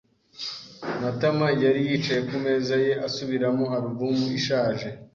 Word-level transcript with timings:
Matama 1.01 1.45
yari 1.63 1.79
yicaye 1.87 2.21
ku 2.29 2.35
meza 2.45 2.75
ye, 2.85 2.91
asubiramo 3.07 3.65
alubumu 3.75 4.25
ishaje. 4.39 4.87